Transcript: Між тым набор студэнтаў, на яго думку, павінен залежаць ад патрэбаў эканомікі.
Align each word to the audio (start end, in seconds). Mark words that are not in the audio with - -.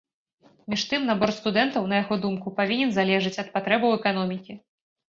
Між 0.73 0.85
тым 0.93 1.05
набор 1.09 1.33
студэнтаў, 1.39 1.87
на 1.93 2.01
яго 2.03 2.15
думку, 2.25 2.57
павінен 2.63 2.89
залежаць 2.99 3.39
ад 3.47 3.55
патрэбаў 3.59 3.99
эканомікі. 4.03 4.63